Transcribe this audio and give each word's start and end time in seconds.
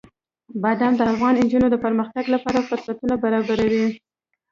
بادام 0.63 0.93
د 0.97 1.01
افغان 1.11 1.33
نجونو 1.41 1.67
د 1.71 1.75
پرمختګ 1.85 2.25
لپاره 2.33 2.59
فرصتونه 2.69 3.15
برابروي. 3.23 3.87